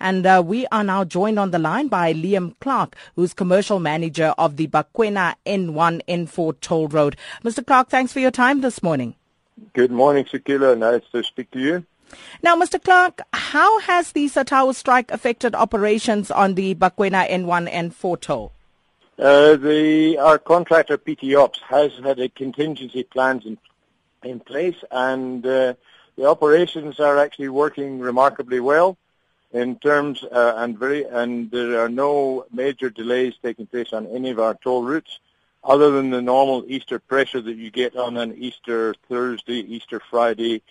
And 0.00 0.26
uh, 0.26 0.42
we 0.44 0.66
are 0.68 0.84
now 0.84 1.04
joined 1.04 1.38
on 1.38 1.50
the 1.50 1.58
line 1.58 1.88
by 1.88 2.12
Liam 2.12 2.54
Clarke, 2.60 2.96
who's 3.16 3.34
commercial 3.34 3.80
manager 3.80 4.34
of 4.38 4.56
the 4.56 4.68
Bakwena 4.68 5.34
N1 5.46 6.02
N4 6.06 6.60
toll 6.60 6.88
road. 6.88 7.16
Mr. 7.44 7.66
Clarke, 7.66 7.88
thanks 7.88 8.12
for 8.12 8.20
your 8.20 8.30
time 8.30 8.60
this 8.60 8.82
morning. 8.82 9.14
Good 9.72 9.90
morning, 9.90 10.24
Sakina. 10.30 10.76
Nice 10.76 11.02
to 11.12 11.22
speak 11.22 11.50
to 11.52 11.58
you. 11.58 11.86
Now, 12.42 12.56
Mr. 12.56 12.82
Clarke, 12.82 13.22
how 13.32 13.80
has 13.80 14.12
the 14.12 14.26
Satawu 14.26 14.74
strike 14.74 15.10
affected 15.10 15.54
operations 15.54 16.30
on 16.30 16.54
the 16.54 16.74
Bakwena 16.74 17.28
N1 17.28 17.70
N4 17.70 18.20
toll? 18.20 18.52
Uh, 19.18 19.56
the, 19.56 20.16
our 20.18 20.38
contractor 20.38 20.96
PT 20.96 21.34
Ops 21.34 21.60
has 21.68 21.92
had 22.02 22.20
a 22.20 22.28
contingency 22.28 23.02
plans 23.02 23.44
in, 23.44 23.58
in 24.22 24.38
place 24.38 24.76
and 24.92 25.44
uh, 25.44 25.74
the 26.16 26.24
operations 26.24 27.00
are 27.00 27.18
actually 27.18 27.48
working 27.48 27.98
remarkably 27.98 28.60
well 28.60 28.96
in 29.52 29.76
terms 29.76 30.22
uh, 30.24 30.54
and 30.58 30.78
very 30.78 31.04
and 31.04 31.50
there 31.50 31.80
are 31.80 31.88
no 31.88 32.44
major 32.52 32.90
delays 32.90 33.34
taking 33.42 33.66
place 33.66 33.92
on 33.92 34.06
any 34.06 34.30
of 34.30 34.38
our 34.38 34.54
toll 34.62 34.84
routes 34.84 35.20
other 35.64 35.90
than 35.90 36.10
the 36.10 36.22
normal 36.22 36.64
Easter 36.68 36.98
pressure 36.98 37.40
that 37.40 37.56
you 37.56 37.70
get 37.70 37.96
on 37.96 38.16
an 38.16 38.34
Easter 38.38 38.94
Thursday, 39.08 39.60
Easter 39.60 40.00
Friday, 40.10 40.62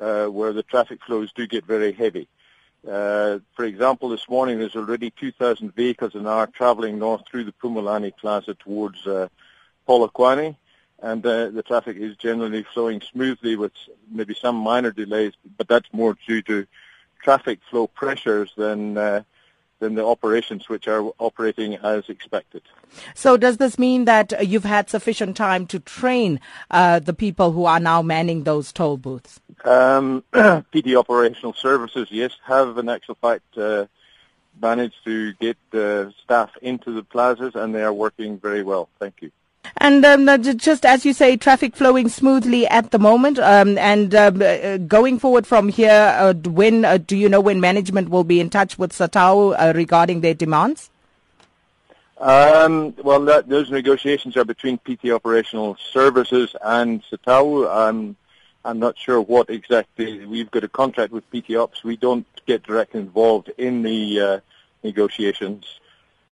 uh, 0.00 0.26
where 0.26 0.52
the 0.52 0.62
traffic 0.62 1.00
flows 1.04 1.32
do 1.32 1.46
get 1.46 1.64
very 1.64 1.92
heavy. 1.92 2.28
Uh, 2.88 3.38
for 3.54 3.64
example, 3.64 4.08
this 4.08 4.28
morning 4.28 4.58
there's 4.58 4.74
already 4.74 5.10
2,000 5.10 5.74
vehicles 5.74 6.14
an 6.14 6.26
hour 6.26 6.46
traveling 6.46 6.98
north 6.98 7.22
through 7.30 7.44
the 7.44 7.52
Pumulani 7.52 8.12
Plaza 8.16 8.54
towards 8.54 9.06
uh, 9.06 9.28
Polokwane, 9.86 10.56
and 11.00 11.24
uh, 11.24 11.50
the 11.50 11.62
traffic 11.62 11.96
is 11.96 12.16
generally 12.16 12.64
flowing 12.74 13.00
smoothly 13.00 13.54
with 13.54 13.72
maybe 14.10 14.34
some 14.34 14.56
minor 14.56 14.90
delays, 14.90 15.32
but 15.56 15.68
that's 15.68 15.88
more 15.92 16.16
due 16.26 16.42
to 16.42 16.66
traffic 17.22 17.60
flow 17.70 17.86
pressures 17.86 18.52
than 18.56 18.98
uh, 18.98 19.22
than 19.82 19.96
the 19.96 20.06
operations 20.06 20.68
which 20.68 20.86
are 20.86 21.12
operating 21.18 21.74
as 21.74 22.08
expected. 22.08 22.62
So 23.14 23.36
does 23.36 23.56
this 23.56 23.78
mean 23.78 24.04
that 24.04 24.46
you've 24.46 24.64
had 24.64 24.88
sufficient 24.88 25.36
time 25.36 25.66
to 25.66 25.80
train 25.80 26.40
uh, 26.70 27.00
the 27.00 27.12
people 27.12 27.50
who 27.50 27.64
are 27.64 27.80
now 27.80 28.00
manning 28.00 28.44
those 28.44 28.72
toll 28.72 28.96
booths? 28.96 29.40
Um, 29.64 30.22
PT 30.32 30.94
Operational 30.94 31.52
Services, 31.52 32.08
yes, 32.10 32.32
have 32.44 32.78
in 32.78 32.88
actual 32.88 33.16
fact 33.16 33.58
uh, 33.58 33.86
managed 34.60 35.04
to 35.04 35.32
get 35.34 35.56
uh, 35.74 36.10
staff 36.22 36.50
into 36.62 36.92
the 36.92 37.02
plazas 37.02 37.54
and 37.56 37.74
they 37.74 37.82
are 37.82 37.92
working 37.92 38.38
very 38.38 38.62
well. 38.62 38.88
Thank 39.00 39.20
you. 39.20 39.32
And 39.84 40.04
um, 40.04 40.42
just 40.58 40.86
as 40.86 41.04
you 41.04 41.12
say, 41.12 41.36
traffic 41.36 41.74
flowing 41.74 42.08
smoothly 42.08 42.68
at 42.68 42.92
the 42.92 43.00
moment. 43.00 43.40
Um, 43.40 43.76
and 43.78 44.14
um, 44.14 44.40
uh, 44.40 44.76
going 44.76 45.18
forward 45.18 45.44
from 45.44 45.68
here, 45.68 46.14
uh, 46.16 46.34
when 46.34 46.84
uh, 46.84 46.98
do 46.98 47.16
you 47.16 47.28
know 47.28 47.40
when 47.40 47.60
management 47.60 48.08
will 48.08 48.22
be 48.22 48.38
in 48.38 48.48
touch 48.48 48.78
with 48.78 48.92
Satawu 48.92 49.56
uh, 49.58 49.72
regarding 49.74 50.20
their 50.20 50.34
demands? 50.34 50.88
Um, 52.18 52.94
well, 53.02 53.24
that, 53.24 53.48
those 53.48 53.72
negotiations 53.72 54.36
are 54.36 54.44
between 54.44 54.78
PT 54.78 55.10
Operational 55.10 55.76
Services 55.92 56.54
and 56.62 57.02
Satawu. 57.02 57.68
I'm, 57.68 58.14
I'm 58.64 58.78
not 58.78 58.96
sure 58.96 59.20
what 59.20 59.50
exactly. 59.50 60.24
We've 60.24 60.52
got 60.52 60.62
a 60.62 60.68
contract 60.68 61.12
with 61.12 61.28
PT 61.32 61.56
Ops. 61.56 61.82
We 61.82 61.96
don't 61.96 62.24
get 62.46 62.62
directly 62.62 63.00
involved 63.00 63.50
in 63.58 63.82
the 63.82 64.20
uh, 64.20 64.40
negotiations. 64.84 65.80